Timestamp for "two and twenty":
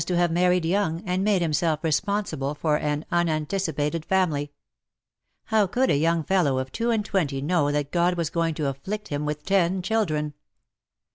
6.71-7.39